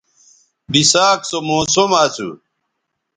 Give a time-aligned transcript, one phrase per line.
[0.71, 2.29] بِساک سو موسم اسو